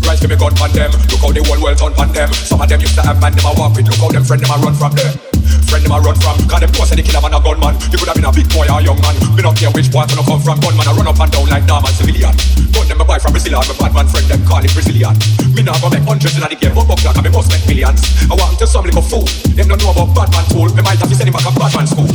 Rise 0.02 0.18
for 0.18 0.26
me 0.26 0.34
gun 0.34 0.50
on 0.58 0.70
them. 0.74 0.90
Look 1.14 1.22
how 1.22 1.30
the 1.30 1.46
whole 1.46 1.62
world 1.62 1.78
turn 1.78 1.94
on 1.94 2.10
them. 2.10 2.28
Some 2.34 2.58
of 2.58 2.66
them 2.66 2.82
used 2.82 2.98
to 2.98 3.06
have 3.06 3.22
man 3.22 3.38
them 3.38 3.46
a 3.46 3.54
walk 3.54 3.78
with. 3.78 3.86
Look 3.86 4.02
how 4.02 4.10
them 4.10 4.26
friend 4.26 4.42
them 4.42 4.50
a 4.50 4.58
run 4.58 4.74
from 4.74 4.92
them. 4.98 5.33
Friend 5.74 5.90
them 5.90 5.98
a 5.98 6.06
run 6.06 6.14
from. 6.22 6.38
Cause 6.46 6.62
them 6.62 6.70
know 6.70 6.86
say 6.86 6.94
the 6.94 7.02
killer 7.02 7.18
man 7.18 7.34
a 7.34 7.42
gunman. 7.42 7.74
You 7.90 7.98
could 7.98 8.06
have 8.06 8.14
been 8.14 8.22
a 8.22 8.30
big 8.30 8.46
boy 8.54 8.62
or 8.70 8.78
a 8.78 8.86
young 8.86 8.94
man. 9.02 9.18
Me 9.34 9.42
not 9.42 9.58
care 9.58 9.74
which 9.74 9.90
part 9.90 10.06
you 10.06 10.22
come 10.22 10.38
from. 10.38 10.62
Gunman 10.62 10.86
a 10.86 10.94
run 10.94 11.10
up 11.10 11.18
and 11.18 11.26
down 11.34 11.50
like 11.50 11.66
normal 11.66 11.90
civilian. 11.90 12.30
Gun 12.70 12.86
them 12.86 13.02
a 13.02 13.04
buy 13.04 13.18
from 13.18 13.34
Brazil. 13.34 13.58
My 13.58 13.74
bad 13.74 13.90
man 13.90 14.06
friend 14.06 14.22
them 14.30 14.46
call 14.46 14.62
it 14.62 14.70
Brazilian. 14.70 15.18
Me 15.50 15.66
not 15.66 15.82
go 15.82 15.90
make 15.90 16.06
hundreds 16.06 16.38
in 16.38 16.46
the 16.46 16.54
game, 16.54 16.78
but 16.78 16.86
buck 16.86 17.02
that 17.02 17.18
me 17.18 17.26
must 17.26 17.50
make 17.50 17.66
millions. 17.66 18.06
I 18.30 18.38
want 18.38 18.54
to 18.62 18.70
some 18.70 18.86
little 18.86 19.02
fool. 19.02 19.26
Them 19.58 19.66
don't 19.66 19.82
know 19.82 19.90
about 19.90 20.14
bad 20.14 20.30
man 20.30 20.46
tool. 20.46 20.70
Me 20.78 20.82
might 20.86 21.02
have 21.02 21.10
to 21.10 21.16
send 21.18 21.26
him 21.26 21.34
back 21.34 21.42
to 21.42 21.50
bad 21.58 21.74
man 21.74 21.90
school. 21.90 22.06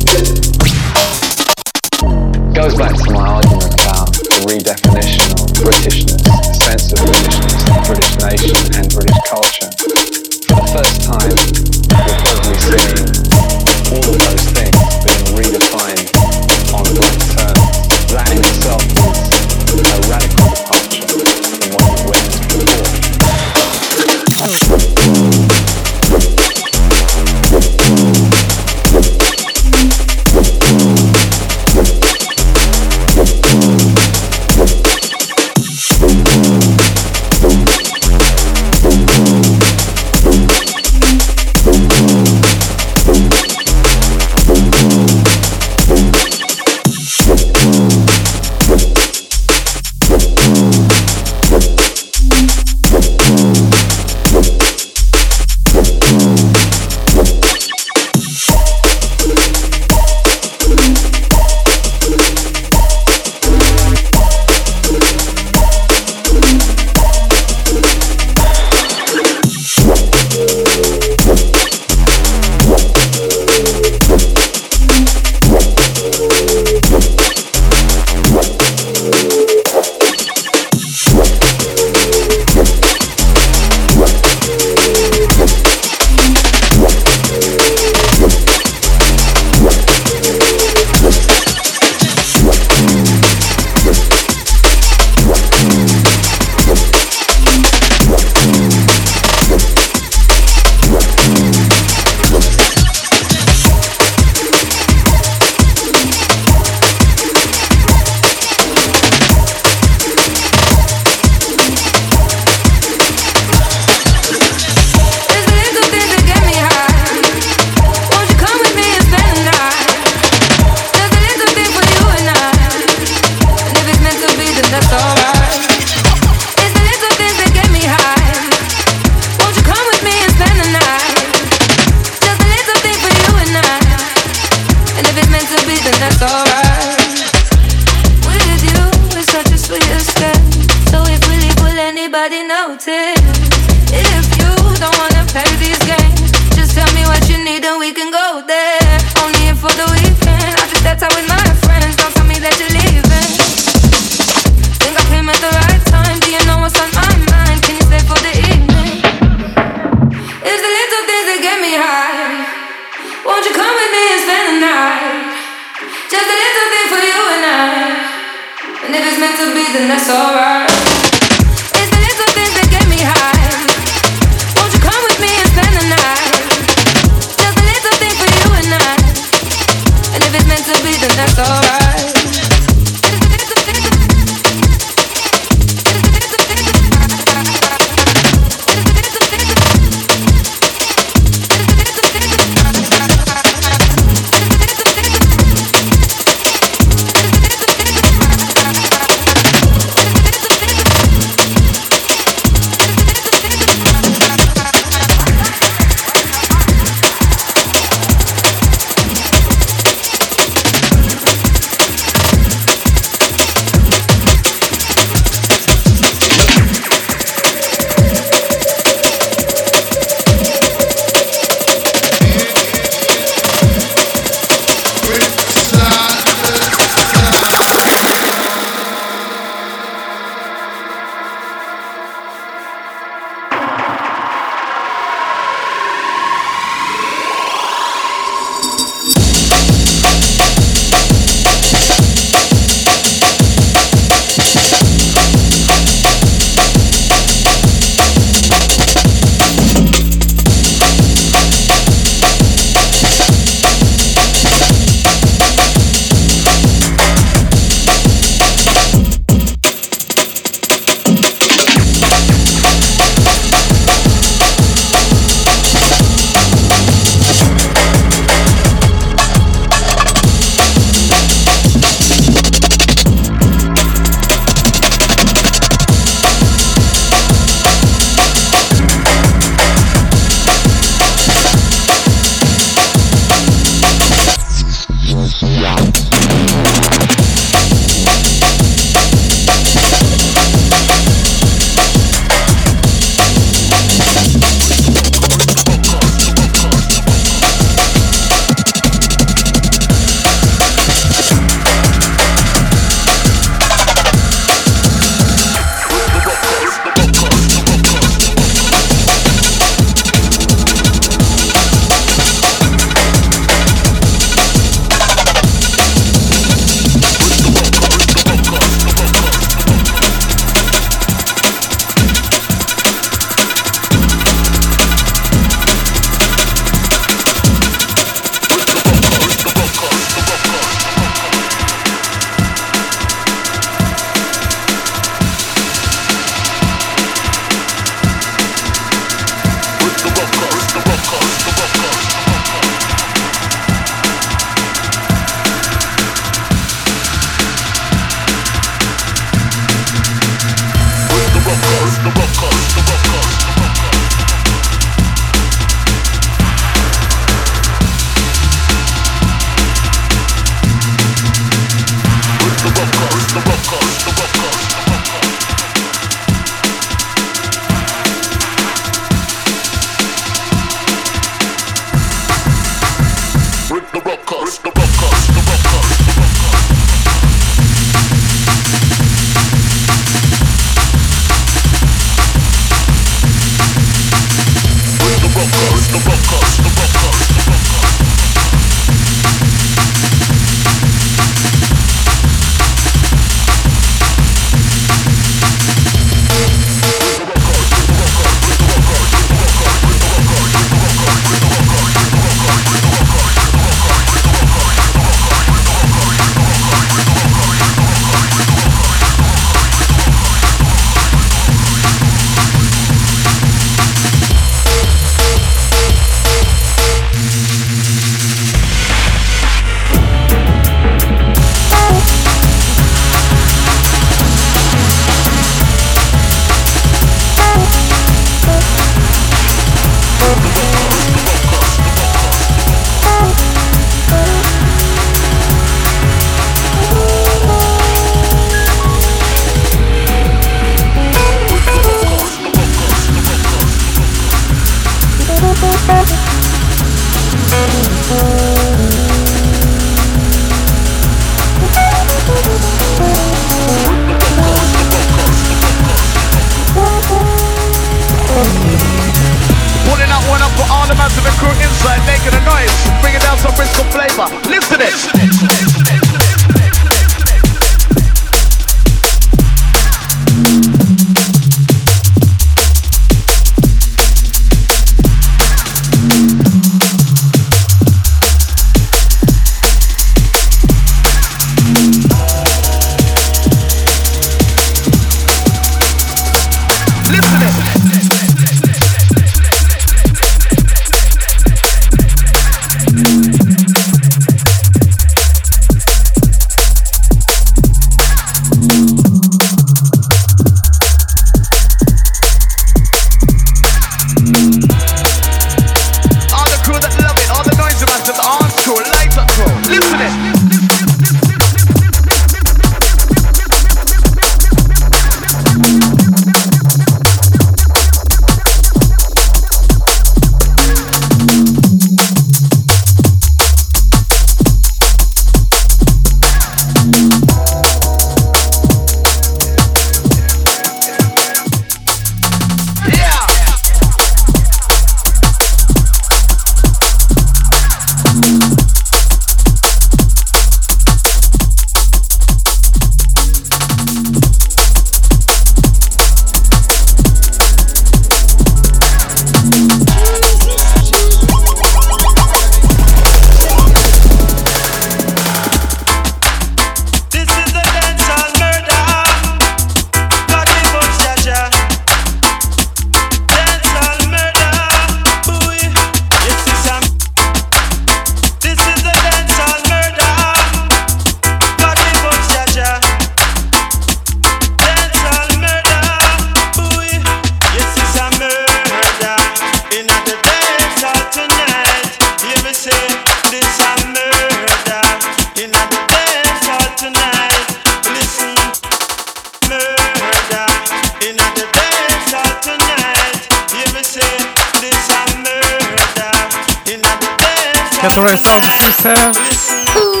Которая 597.81 598.15
солнце 598.15 598.47
снится. 598.59 600.00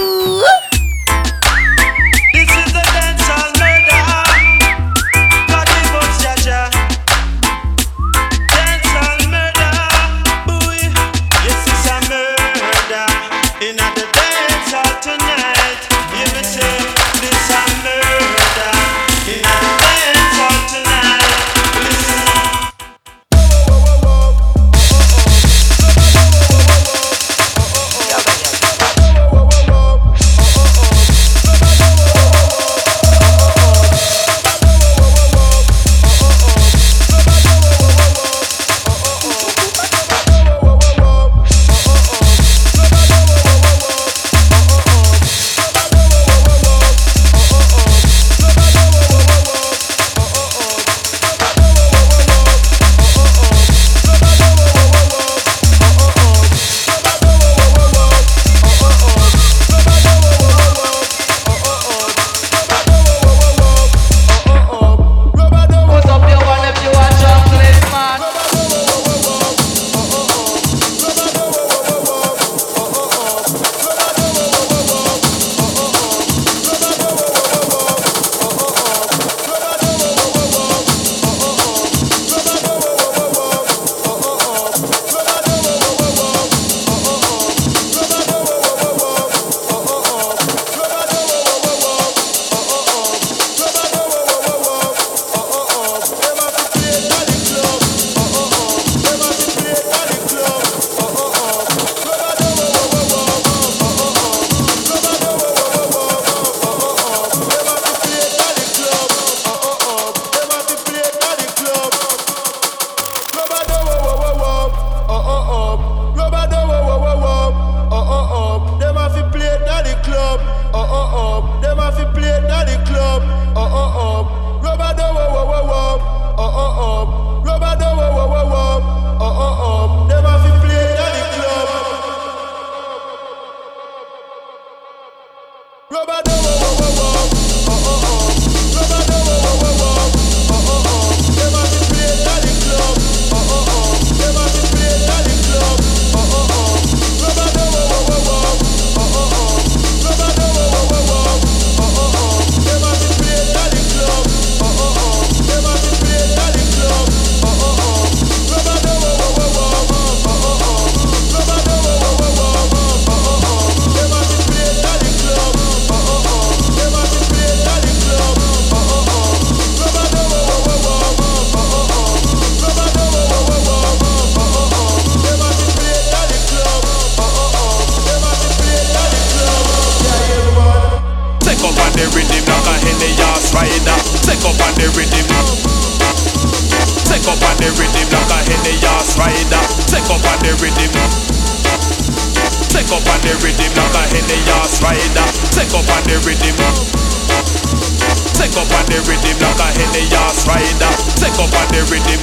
The 198.91 198.99
rhythm 199.07 199.39
like 199.39 199.61
a 199.63 199.69
henny 199.71 200.03
ass 200.27 200.43
rider. 200.43 200.91
Take 201.15 201.39
up 201.39 201.47
on 201.47 201.67
the 201.71 201.81
rhythm. 201.87 202.19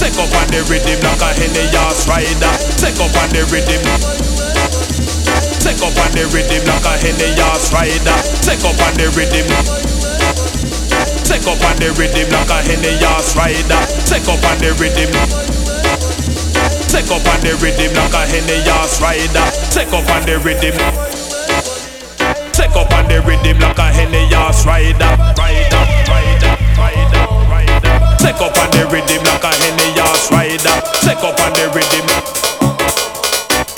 Take 0.00 0.16
up 0.16 0.32
on 0.32 0.48
the 0.48 0.64
rhythm 0.64 0.96
like 1.04 1.20
a 1.20 1.30
henny 1.36 1.68
ass 1.84 2.08
rider. 2.08 2.52
Take 2.80 2.96
up 2.96 3.12
on 3.20 3.28
the 3.36 3.44
rhythm. 3.52 3.84
Take 5.60 5.84
up 5.84 5.92
on 5.92 6.10
the 6.16 6.24
rhythm 6.32 6.64
like 6.64 6.88
a 6.88 6.94
henny 7.04 7.36
ass 7.52 7.68
rider. 7.68 8.16
Take 8.40 8.64
up 8.64 8.80
on 8.80 8.94
the 8.96 9.12
rhythm. 9.12 9.48
Take 11.28 11.44
up 11.44 11.60
on 11.60 11.76
the 11.76 11.92
rhythm 12.00 12.28
like 12.32 12.48
a 12.48 12.58
henny 12.64 12.96
ass 13.12 13.36
rider. 13.36 13.82
Take 14.08 14.24
up 14.24 14.40
on 14.40 14.56
the 14.56 14.72
rhythm. 14.80 15.12
Take 16.88 17.12
up 17.12 17.24
on 17.28 17.40
the 17.44 17.52
rhythm 17.60 17.92
like 17.92 18.16
a 18.16 18.24
henny 18.24 18.64
ass 18.80 18.96
rider. 19.04 19.44
Take 19.68 19.92
up 19.92 20.08
on 20.08 20.24
the 20.24 20.40
rhythm. 20.40 21.17
Up 22.78 22.92
on 22.92 23.08
the 23.08 23.20
rhythm 23.22 23.58
like 23.58 23.76
a 23.78 23.90
henny 23.90 24.32
ass 24.32 24.64
rider. 24.64 24.94
Rider, 25.34 25.82
rider, 26.06 26.54
rider, 26.78 27.26
rider. 27.50 28.16
Take 28.22 28.40
up 28.40 28.56
on 28.56 28.70
the 28.70 28.86
rhythm 28.86 29.24
like 29.24 29.42
a 29.42 29.50
henny 29.50 29.98
ass 29.98 30.30
rider. 30.30 30.78
Take 31.02 31.18
up 31.26 31.40
on 31.40 31.52
the 31.58 31.66
rhythm. 31.74 32.06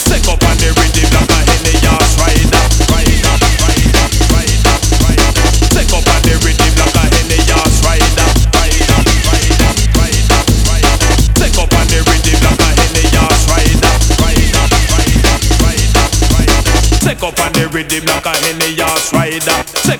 Take 0.05 0.29
up 0.29 0.43
on 0.45 0.57
the 0.59 0.69
rhythm 0.77 1.11
like 1.17 1.30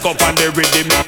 Up 0.03 0.23
on 0.23 0.35
the 0.35 0.51
rhythm. 0.57 1.00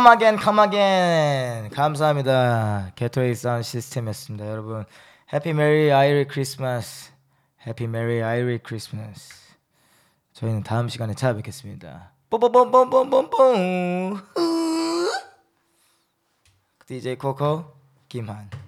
Come 0.00 0.58
again. 0.60 1.68
감사합니다. 1.70 2.92
게토레이 2.94 3.34
사운드 3.34 3.62
시스템이었습니다. 3.62 4.48
여러분, 4.48 4.84
해피 5.32 5.52
메리 5.52 5.92
아이리 5.92 6.26
크리스마스. 6.26 7.10
해피 7.66 7.86
메리 7.86 8.22
아이리 8.22 8.58
크리스마스. 8.58 9.34
저희는 10.32 10.62
다음 10.62 10.88
시간에 10.88 11.14
찾아뵙겠습니다. 11.14 12.12
뽀뽀뽀뽀뽀뽀뽀. 12.30 13.54
DJ 16.86 17.16
코코 17.16 17.64
김한. 18.08 18.59